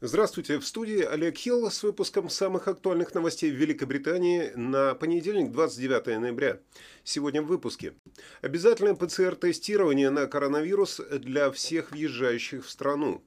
[0.00, 6.20] Здравствуйте, в студии Олег Хилл с выпуском самых актуальных новостей в Великобритании на понедельник, 29
[6.20, 6.60] ноября.
[7.02, 7.94] Сегодня в выпуске.
[8.40, 13.24] Обязательное ПЦР-тестирование на коронавирус для всех въезжающих в страну.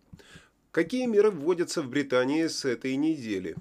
[0.72, 3.58] Какие меры вводятся в Британии с этой недели?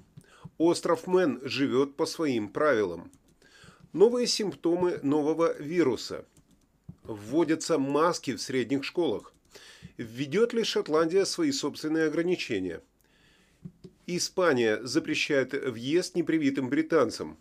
[0.57, 3.11] Остров Мэн живет по своим правилам.
[3.91, 6.23] Новые симптомы нового вируса.
[7.03, 9.33] Вводятся маски в средних школах.
[9.97, 12.81] Введет ли Шотландия свои собственные ограничения?
[14.17, 17.37] Испания запрещает въезд непривитым британцам.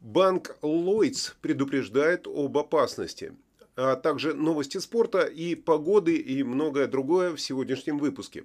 [0.00, 3.32] Банк Lloyds предупреждает об опасности.
[3.76, 8.44] А также новости спорта и погоды и многое другое в сегодняшнем выпуске.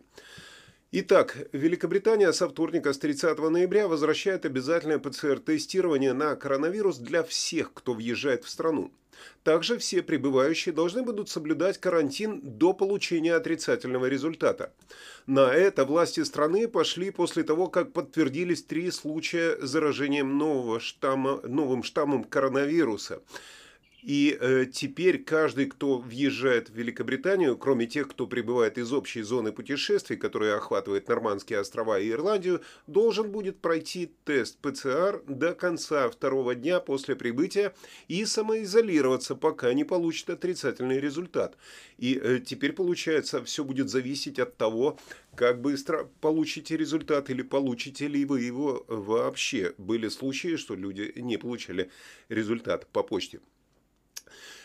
[0.91, 7.93] Итак, Великобритания со вторника с 30 ноября возвращает обязательное ПЦР-тестирование на коронавирус для всех, кто
[7.93, 8.91] въезжает в страну.
[9.43, 14.73] Также все прибывающие должны будут соблюдать карантин до получения отрицательного результата.
[15.27, 21.83] На это власти страны пошли после того, как подтвердились три случая заражения нового штамма, новым
[21.83, 23.21] штаммом коронавируса–
[24.03, 29.51] и э, теперь каждый, кто въезжает в Великобританию, кроме тех, кто прибывает из общей зоны
[29.51, 36.55] путешествий, которая охватывает Нормандские острова и Ирландию, должен будет пройти тест ПЦР до конца второго
[36.55, 37.73] дня после прибытия
[38.07, 41.57] и самоизолироваться, пока не получит отрицательный результат.
[41.97, 44.97] И э, теперь, получается, все будет зависеть от того,
[45.35, 49.73] как быстро получите результат или получите ли вы его вообще.
[49.77, 51.91] Были случаи, что люди не получали
[52.29, 53.39] результат по почте.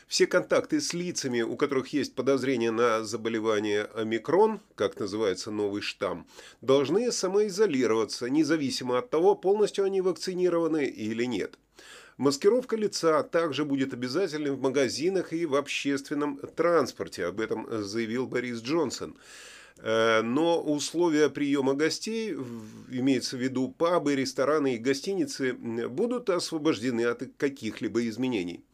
[0.06, 6.26] Все контакты с лицами, у которых есть подозрение на заболевание омикрон, как называется новый штамм,
[6.60, 11.58] должны самоизолироваться, независимо от того, полностью они вакцинированы или нет.
[12.18, 18.62] Маскировка лица также будет обязательной в магазинах и в общественном транспорте, об этом заявил Борис
[18.62, 19.16] Джонсон.
[19.78, 22.34] Э, но условия приема гостей,
[22.90, 28.64] имеется в виду пабы, рестораны и гостиницы, будут освобождены от каких-либо изменений.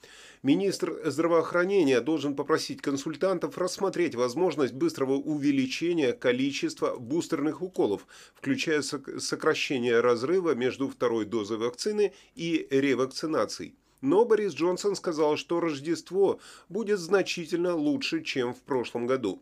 [0.45, 10.57] Министр здравоохранения должен попросить консультантов рассмотреть возможность быстрого увеличения количества бустерных уколов, включая сокращение разрыва
[10.57, 13.77] между второй дозой вакцины и ревакцинацией.
[14.01, 19.41] Но Борис Джонсон сказал, что Рождество будет значительно лучше, чем в прошлом году.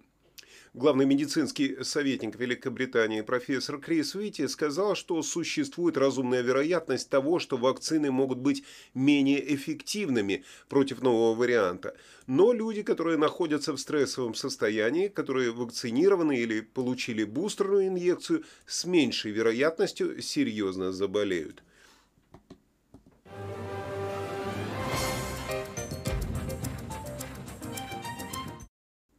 [0.72, 8.12] Главный медицинский советник Великобритании профессор Крис Уитти сказал, что существует разумная вероятность того, что вакцины
[8.12, 8.62] могут быть
[8.94, 11.96] менее эффективными против нового варианта.
[12.28, 19.32] Но люди, которые находятся в стрессовом состоянии, которые вакцинированы или получили бустерную инъекцию, с меньшей
[19.32, 21.64] вероятностью серьезно заболеют.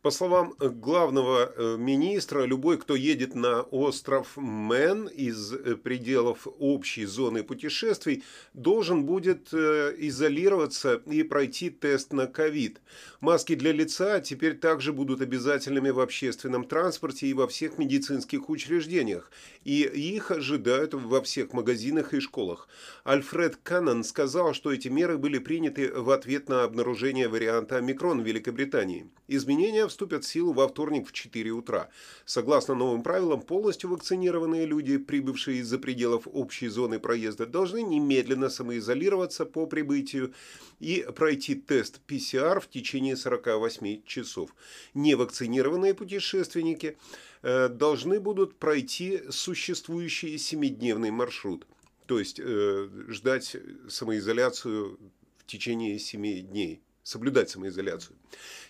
[0.01, 6.47] По словам э, главного э, министра, любой, кто едет на остров Мэн из э, пределов
[6.57, 8.23] общей зоны путешествий,
[8.55, 12.81] должен будет изолироваться и пройти тест на ковид.
[13.19, 19.31] Маски для лица теперь также будут обязательными в общественном транспорте и во всех медицинских учреждениях,
[19.63, 22.67] и их ожидают во всех магазинах и школах.
[23.03, 28.25] Альфред Каннон сказал, что эти меры были приняты в ответ на обнаружение варианта омикрон в
[28.25, 29.07] Великобритании.
[29.27, 31.89] Изменения вступят в силу во вторник в 4 утра.
[32.25, 39.45] Согласно новым правилам, полностью вакцинированные люди, прибывшие из-за пределов общей зоны проезда, должны немедленно самоизолироваться
[39.45, 40.33] по прибытию
[40.79, 44.55] и пройти тест PCR в течение 48 часов.
[44.93, 46.97] Невакцинированные путешественники
[47.43, 51.67] э, должны будут пройти существующий семидневный маршрут,
[52.07, 53.55] то есть э, ждать
[53.87, 54.99] самоизоляцию
[55.37, 58.15] в течение 7 дней соблюдать самоизоляцию.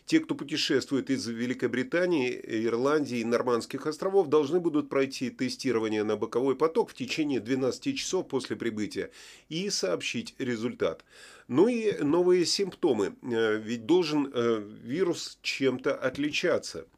[0.05, 6.55] Те, кто путешествует из Великобритании, Ирландии и Нормандских островов, должны будут пройти тестирование на боковой
[6.55, 9.11] поток в течение 12 часов после прибытия
[9.49, 11.03] и сообщить результат.
[11.47, 16.85] Ну и новые симптомы, э, ведь должен э, вирус чем-то отличаться–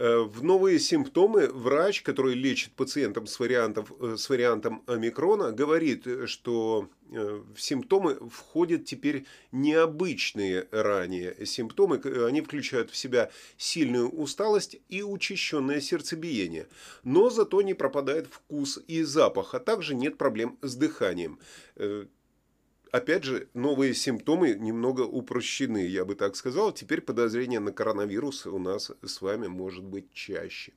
[0.00, 6.88] в новые симптомы врач, который лечит пациентов с, вариантов, э, с вариантом омикрона, говорит, что
[7.10, 12.00] э, в симптомы входят теперь необычные ранее симптомы.
[12.26, 16.68] Они включают в себя сильную усталость и учащенное сердцебиение.
[17.04, 21.38] Но зато не пропадает вкус и запах, а также нет проблем с дыханием
[22.92, 26.72] опять же, новые симптомы немного упрощены, я бы так сказал.
[26.72, 30.72] Теперь подозрение на коронавирус у нас с вами может быть чаще.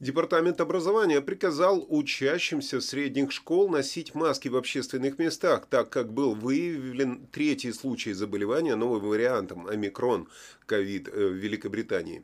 [0.00, 7.26] Департамент образования приказал учащимся средних школ носить маски в общественных местах, так как был выявлен
[7.32, 10.28] третий случай заболевания новым вариантом омикрон
[10.66, 12.22] ковид э, в Великобритании.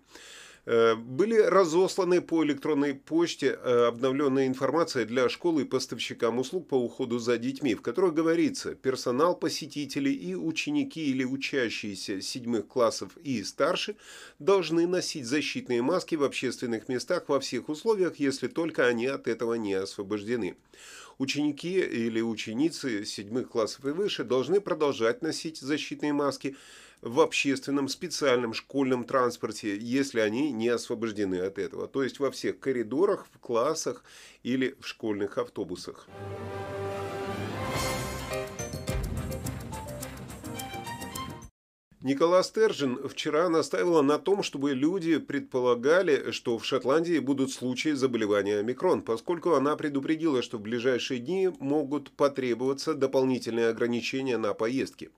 [0.66, 6.74] Э, были разосланы по электронной почте э, обновленная информация для школ и поставщикам услуг по
[6.74, 13.42] уходу за детьми, в которой говорится, персонал, посетители и ученики или учащиеся седьмых классов и
[13.42, 13.96] старше
[14.38, 19.54] должны носить защитные маски в общественных местах во всех условиях, если только они от этого
[19.54, 20.56] не освобождены.
[21.18, 26.56] Ученики или ученицы седьмых классов и выше должны продолжать носить защитные маски–
[27.04, 31.86] в общественном специальном школьном транспорте, если они не освобождены от этого.
[31.86, 34.02] То есть во всех коридорах, в классах
[34.42, 36.08] или в школьных автобусах.
[42.04, 48.58] Никола Стержин вчера настаивала на том, чтобы люди предполагали, что в Шотландии будут случаи заболевания
[48.58, 55.12] омикрон, поскольку она предупредила, что в ближайшие дни могут потребоваться дополнительные ограничения на поездки.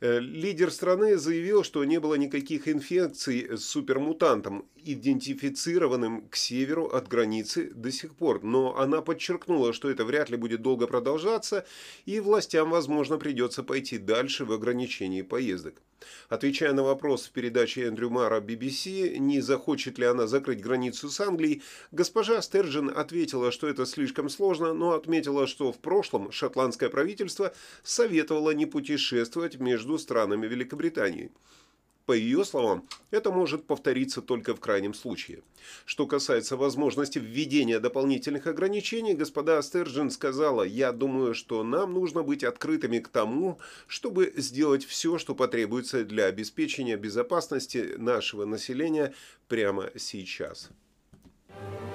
[0.00, 7.08] Э, лидер страны заявил, что не было никаких инфекций с супермутантом, идентифицированным к северу от
[7.08, 11.64] границы до сих пор, но она подчеркнула, что это вряд ли будет долго продолжаться,
[12.04, 15.80] и властям, возможно, придется пойти дальше в ограничении поездок.
[16.28, 21.20] Отвечая на вопрос в передаче Эндрю Мара BBC, не захочет ли она закрыть границу с
[21.20, 21.62] Англией,
[21.92, 27.52] госпожа Стерджен ответила, что это слишком сложно, но отметила, что в прошлом шотландское правительство
[27.82, 31.30] советовало не путешествовать между странами Великобритании.
[32.06, 35.42] По ее словам, это может повториться только в крайнем случае.
[35.86, 42.44] Что касается возможности введения дополнительных ограничений, госпожа Стерджен сказала, «Я думаю, что нам нужно быть
[42.44, 49.14] открытыми к тому, чтобы сделать все, что потребуется для обеспечения безопасности нашего населения
[49.48, 50.68] прямо сейчас».
[51.48, 51.93] Э,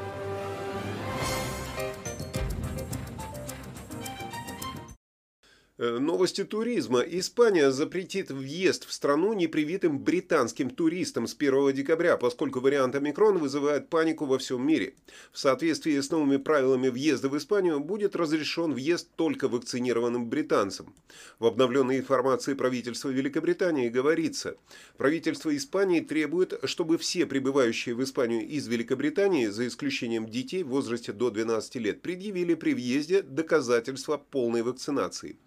[5.79, 6.99] новости туризма.
[6.99, 13.87] Испания запретит въезд в страну непривитым британским туристам с 1 декабря, поскольку вариант омикрон вызывает
[13.87, 14.93] панику во всем мире.
[15.31, 20.93] В соответствии с новыми правилами въезда в Испанию будет разрешен въезд только вакцинированным британцам.
[21.39, 24.57] В обновленной информации правительства Великобритании говорится,
[24.97, 31.13] правительство Испании требует, чтобы все прибывающие в Испанию из Великобритании, за исключением детей в возрасте
[31.13, 35.37] до 12 лет, предъявили при въезде доказательства полной вакцинации.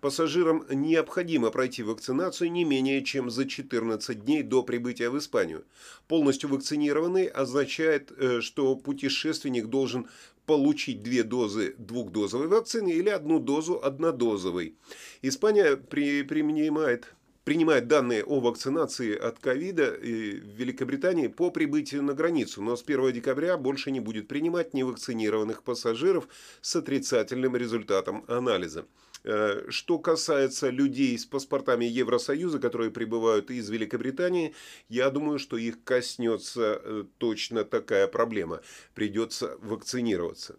[0.00, 5.64] Пассажирам необходимо пройти вакцинацию не менее чем за 14 дней до прибытия в Испанию.
[6.08, 10.08] Полностью вакцинированный означает, э, что путешественник должен
[10.46, 14.74] получить две дозы двухдозовой вакцины или одну дозу однодозовой.
[15.22, 17.12] Испания при, принимает
[17.46, 23.12] принимает данные о вакцинации от ковида в Великобритании по прибытию на границу, но с 1
[23.12, 26.26] декабря больше не будет принимать невакцинированных пассажиров
[26.60, 28.84] с отрицательным результатом анализа.
[29.26, 34.54] Э, что касается людей с паспортами Евросоюза, которые прибывают из Великобритании,
[34.88, 38.60] я думаю, что их коснется э, точно такая проблема.
[38.94, 40.56] Придется вакцинироваться.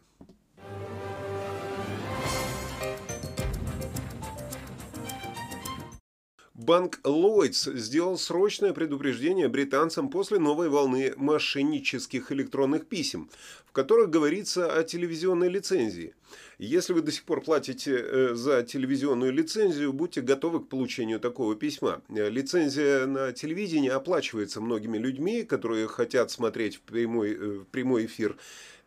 [6.58, 13.30] Банк Lloyds сделал срочное предупреждение британцам после новой волны мошеннических электронных писем,
[13.68, 16.16] в которых говорится о телевизионной лицензии.
[16.58, 21.56] Если вы до сих пор платите э, за телевизионную лицензию, будьте готовы к получению такого
[21.56, 22.02] письма.
[22.10, 28.36] Лицензия на телевидение оплачивается многими людьми, которые хотят смотреть в прямой, э, в прямой эфир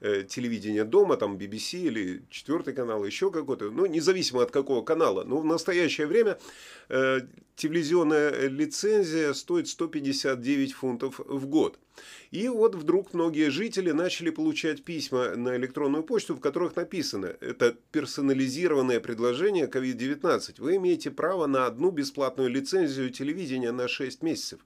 [0.02, 5.24] Э, телевидения дома, там BBC или четвертый канал, еще какой-то, ну, независимо от какого канала.
[5.24, 6.38] Но в настоящее время
[6.88, 7.20] э,
[7.54, 11.78] телевизионная лицензия стоит 159 фунтов в год.
[12.30, 17.76] И вот вдруг многие жители начали получать письма на электронную почту, в которых написано «Это
[17.90, 20.54] персонализированное предложение COVID-19.
[20.58, 24.60] Вы имеете право на одну бесплатную лицензию телевидения на 6 месяцев».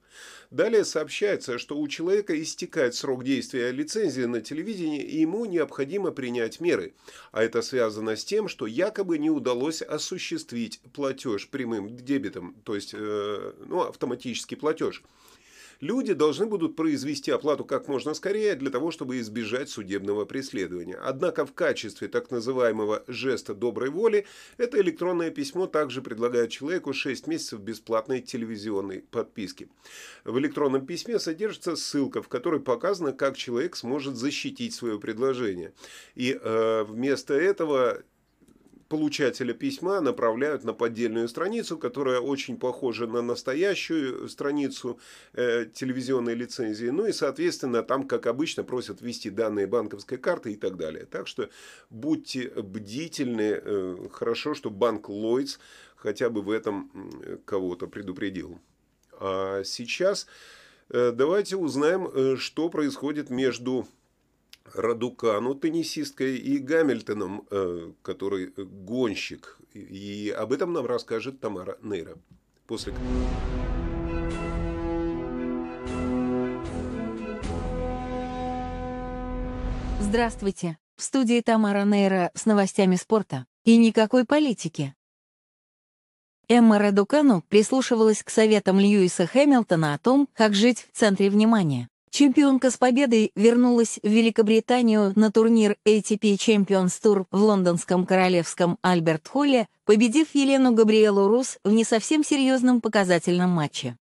[0.51, 6.59] Далее сообщается, что у человека истекает срок действия лицензии на телевидении, и ему необходимо принять
[6.59, 6.93] меры.
[7.31, 12.93] А это связано с тем, что якобы не удалось осуществить платеж прямым дебетом, то есть
[12.93, 15.03] э, ну, автоматический платеж
[15.79, 20.95] люди должны будут произвести оплату как можно скорее для того, чтобы избежать судебного преследования.
[20.95, 24.25] Однако в качестве так называемого жеста доброй воли
[24.57, 29.69] это электронное письмо также предлагает человеку 6 месяцев бесплатной телевизионной подписки.
[30.23, 35.73] В электронном письме содержится ссылка, в которой показано, как человек сможет защитить свое предложение.
[36.15, 38.03] И э, вместо этого
[38.87, 44.99] получателя письма направляют на поддельную страницу, которая очень похожа на настоящую страницу
[45.33, 46.87] э, телевизионной лицензии.
[46.87, 51.05] Ну и, соответственно, там, как обычно, просят ввести данные банковской карты и так далее.
[51.05, 51.49] Так что
[51.89, 53.59] будьте бдительны.
[53.63, 55.57] Э, хорошо, что банк Lloyds
[55.95, 56.91] хотя бы в этом
[57.45, 58.59] кого-то предупредил.
[59.19, 60.27] А сейчас
[60.89, 63.87] э, давайте узнаем, э, что происходит между
[64.73, 69.57] Радукану, теннисисткой, и Гамильтоном, э, который гонщик.
[69.73, 72.17] И об этом нам расскажет Тамара Нейра.
[72.67, 72.93] После
[79.99, 80.77] Здравствуйте.
[80.95, 83.45] В студии Тамара Нейра с новостями спорта.
[83.65, 84.95] И никакой политики.
[86.47, 91.89] Эмма Радукану прислушивалась к советам Льюиса Хэмилтона о том, как жить в центре внимания.
[92.17, 99.67] Чемпионка с победой вернулась в Великобританию на турнир ATP Champions Tour в лондонском королевском Альберт-Холле,
[99.83, 103.97] победив Елену Габриэлу Рус в не совсем серьезном показательном матче.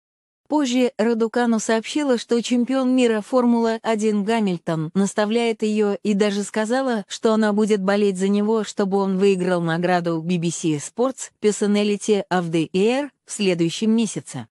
[0.46, 7.52] Позже Радукану сообщила, что чемпион мира Формулы-1 Гамильтон наставляет ее и даже сказала, что она
[7.52, 13.32] будет болеть за него, чтобы он выиграл награду BBC Sports Personality of the Year в
[13.32, 14.46] следующем месяце.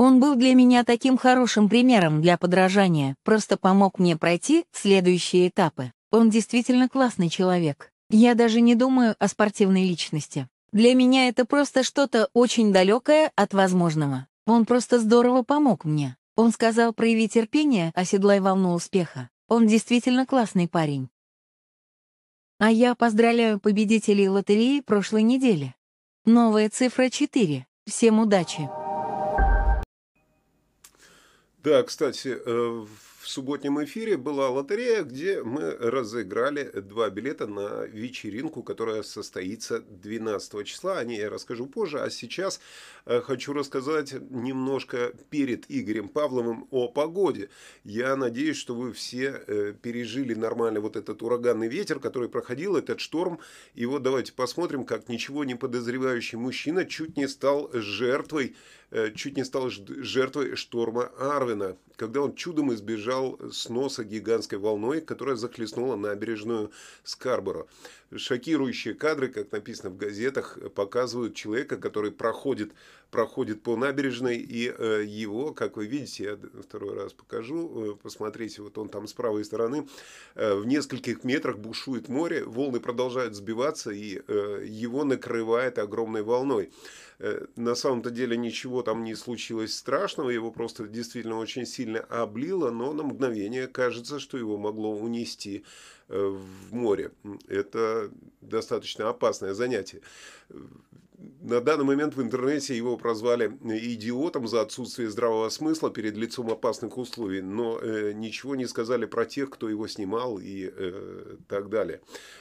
[0.00, 5.92] Он был для меня таким хорошим примером для подражания, просто помог мне пройти следующие этапы.
[6.10, 7.92] Он действительно классный человек.
[8.08, 10.48] Я даже не думаю о спортивной личности.
[10.72, 14.26] Для меня это просто что-то очень далекое от возможного.
[14.46, 16.16] Он просто здорово помог мне.
[16.34, 19.28] Он сказал, прояви терпение, оседлай волну успеха.
[19.48, 21.10] Он действительно классный парень.
[22.58, 25.74] А я поздравляю победителей лотереи прошлой недели.
[26.24, 27.66] Новая цифра 4.
[27.86, 28.70] Всем удачи.
[31.62, 32.86] Да, кстати, э,
[33.20, 40.64] в субботнем эфире была лотерея, где мы разыграли два билета на вечеринку, которая состоится 12
[40.64, 40.98] числа.
[40.98, 42.00] О ней я расскажу позже.
[42.00, 42.60] А сейчас
[43.04, 47.50] э, хочу рассказать немножко перед Игорем Павловым о погоде.
[47.84, 53.00] Я надеюсь, что вы все э, пережили нормально вот этот ураганный ветер, который проходил, этот
[53.00, 53.38] шторм.
[53.74, 58.56] И вот давайте посмотрим, как ничего не подозревающий мужчина чуть не стал жертвой
[59.14, 65.96] чуть не стал жертвой шторма Арвина, когда он чудом избежал сноса гигантской волной, которая захлестнула
[65.96, 66.70] набережную
[67.04, 67.66] Скарборо.
[68.16, 72.72] Шокирующие кадры, как написано в газетах, показывают человека, который проходит,
[73.10, 78.62] проходит по набережной, и э, его, как вы видите, я второй раз покажу, э, посмотрите,
[78.62, 79.86] вот он там с правой стороны,
[80.34, 84.20] в нескольких метрах бушует море, волны продолжают сбиваться, и
[84.66, 86.70] его накрывает огромной волной.
[87.22, 92.70] Э, на самом-то деле ничего там не случилось страшного, его просто действительно очень сильно облило,
[92.70, 95.64] но на мгновение кажется, что его могло унести
[96.08, 97.12] э, в море.
[97.48, 98.10] Это
[98.40, 100.00] достаточно опасное занятие
[101.40, 106.96] на данный момент в интернете его прозвали идиотом за отсутствие здравого смысла перед лицом опасных
[106.96, 112.00] условий, но э, ничего не сказали про тех, кто его снимал и э, так далее.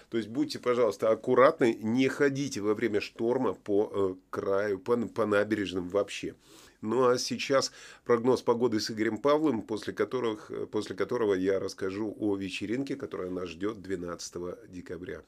[0.10, 5.26] То есть будьте, пожалуйста, аккуратны, не ходите во время шторма по э, краю, по, по
[5.26, 6.36] набережным вообще.
[6.82, 7.74] Ну а сейчас
[8.06, 13.50] прогноз погоды с Игорем Павловым, после, которых, после которого я расскажу о вечеринке, которая нас
[13.50, 15.22] ждет 12 декабря.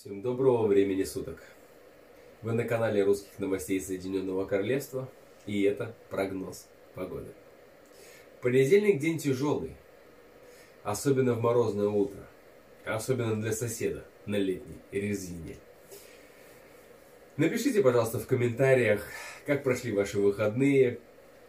[0.00, 1.42] Всем доброго времени суток.
[2.40, 5.10] Вы на канале русских новостей Соединенного Королевства,
[5.44, 7.28] и это прогноз погоды.
[8.40, 9.76] Понедельник день тяжелый,
[10.84, 12.26] особенно в морозное утро,
[12.86, 15.58] особенно для соседа на летней резине.
[17.36, 19.06] Напишите, пожалуйста, в комментариях,
[19.44, 20.98] как прошли ваши выходные,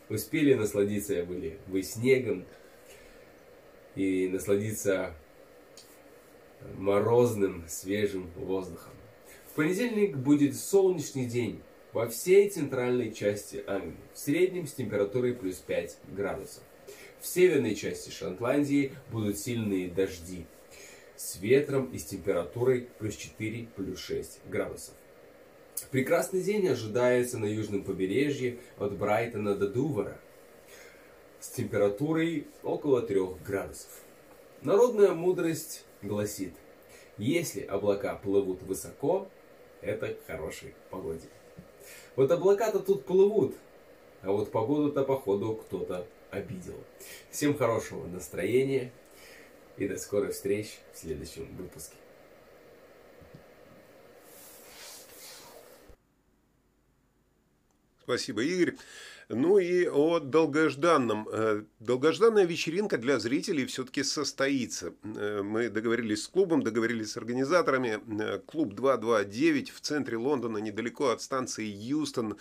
[0.09, 2.43] успели насладиться были вы снегом
[3.95, 5.15] и насладиться
[6.77, 8.93] морозным, свежим воздухом.
[9.51, 11.61] В понедельник будет солнечный день
[11.93, 16.63] во всей центральной части Англии, в среднем с температурой плюс 5 градусов.
[17.19, 20.45] В северной части Шотландии будут сильные дожди
[21.15, 24.95] с ветром и с температурой плюс 4, плюс 6 градусов.
[25.91, 30.17] Прекрасный день ожидается на южном побережье от Брайтона до Дувара
[31.39, 33.89] с температурой около 3 градусов.
[34.61, 36.53] Народная мудрость гласит,
[37.17, 39.29] если облака плывут высоко,
[39.81, 41.27] это к хорошей погоде.
[42.15, 43.55] Вот облака-то тут плывут,
[44.21, 46.75] а вот погоду-то походу кто-то обидел.
[47.29, 48.91] Всем хорошего настроения
[49.77, 51.95] и до скорых встреч в следующем выпуске.
[58.03, 58.75] Спасибо, Игорь.
[59.33, 61.27] Ну и о долгожданном.
[61.31, 64.93] Э, долгожданная вечеринка для зрителей все-таки состоится.
[65.03, 67.99] Э, мы договорились с клубом, договорились с организаторами.
[68.21, 72.37] Э, клуб 229 в центре Лондона, недалеко от станции Юстон.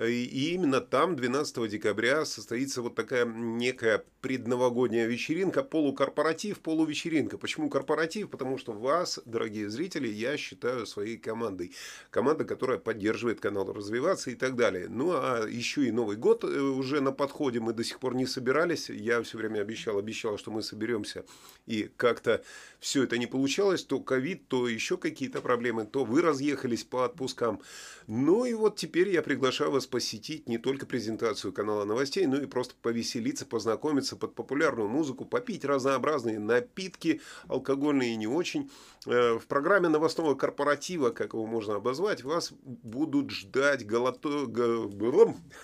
[0.00, 7.36] И именно там 12 декабря состоится вот такая некая предновогодняя вечеринка, полукорпоратив, полувечеринка.
[7.36, 8.30] Почему корпоратив?
[8.30, 11.74] Потому что вас, дорогие зрители, я считаю своей командой.
[12.10, 14.86] Команда, которая поддерживает канал развиваться и так далее.
[14.88, 17.60] Ну, а еще и Новый год э, уже на подходе.
[17.60, 18.90] Мы до сих пор не собирались.
[18.90, 21.24] Я все время обещал, обещал, что мы соберемся.
[21.66, 22.42] И как-то
[22.80, 23.84] все это не получалось.
[23.84, 27.60] То ковид, то еще какие-то проблемы, то вы разъехались по отпускам.
[28.06, 32.46] Ну и вот теперь я приглашаю вас посетить не только презентацию канала новостей, но и
[32.46, 38.70] просто повеселиться, познакомиться под популярную музыку, попить разнообразные напитки, алкогольные и не очень.
[39.06, 44.46] Э, в программе новостного корпоратива, как его можно обозвать, вас будут ждать голотой...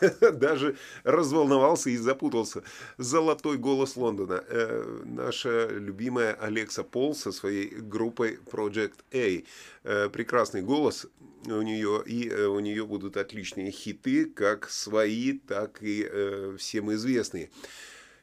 [0.54, 2.62] Даже разволновался и запутался.
[2.96, 4.44] Золотой голос Лондона.
[4.46, 9.42] Э, наша любимая Алекса Пол со своей группой Project A.
[9.82, 11.08] Э, прекрасный голос
[11.46, 16.08] у нее, и у нее будут отличные хиты, как свои, так и
[16.56, 17.50] всем известные.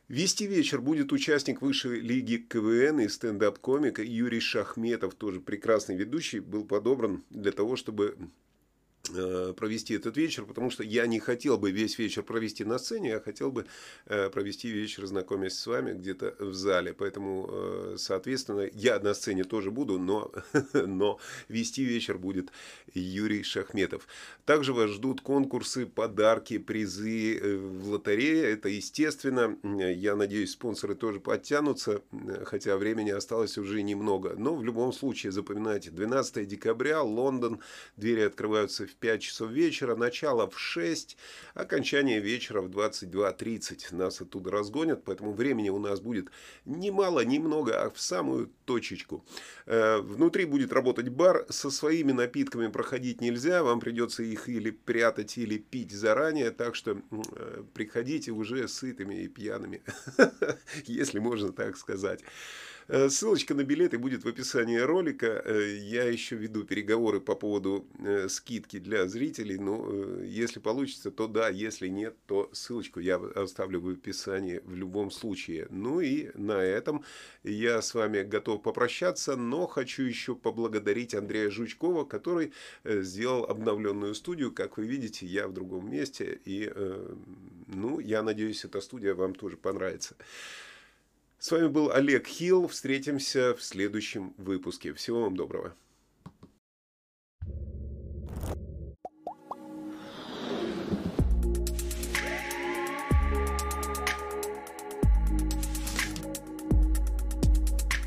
[0.07, 6.63] Вести вечер будет участник высшей лиги КВН и стендап-комик Юрий Шахметов, тоже прекрасный ведущий, был
[6.63, 8.25] подобран для того, чтобы Э,
[9.03, 13.19] провести этот вечер, потому что я не хотел бы весь вечер провести на сцене, я
[13.19, 13.65] хотел бы
[14.05, 16.93] э, провести вечер, знакомясь с вами где-то в зале.
[16.93, 20.31] Поэтому, э, соответственно, я на сцене тоже буду, но,
[20.73, 22.51] но вести вечер будет
[22.93, 24.07] Юрий Шахметов.
[24.45, 28.43] Также вас ждут конкурсы, подарки, призы в лотерее.
[28.51, 29.57] Это естественно.
[29.63, 32.01] Я надеюсь, спонсоры тоже подтянутся,
[32.45, 34.35] хотя времени осталось уже немного.
[34.37, 37.59] Но в любом случае, запоминайте, 12 декабря, Лондон,
[37.97, 41.17] двери открываются в 5 часов вечера, начало в 6,
[41.53, 43.95] окончание вечера в 22.30.
[43.95, 46.29] Нас оттуда разгонят, поэтому времени у нас будет
[46.65, 49.25] ни мало, ни много, а в самую точечку.
[49.65, 55.37] Э, внутри будет работать бар, со своими напитками проходить нельзя, вам придется их или прятать,
[55.37, 59.81] или пить заранее, так что э, приходите уже сытыми и пьяными,
[60.85, 62.21] если можно так сказать.
[62.87, 65.41] Э, ссылочка на билеты будет в описании ролика.
[65.45, 69.57] Э, я еще веду переговоры по поводу э, скидки для зрителей.
[69.57, 71.49] Но если получится, то да.
[71.49, 75.67] Если нет, то ссылочку я оставлю в описании в любом случае.
[75.69, 77.03] Ну и на этом
[77.43, 79.35] я с вами готов попрощаться.
[79.35, 84.51] Но хочу еще поблагодарить Андрея Жучкова, который сделал обновленную студию.
[84.51, 86.39] Как вы видите, я в другом месте.
[86.45, 86.71] И
[87.67, 90.15] ну, я надеюсь, эта студия вам тоже понравится.
[91.41, 92.67] С вами был Олег Хилл.
[92.67, 94.93] Встретимся в следующем выпуске.
[94.93, 95.73] Всего вам доброго.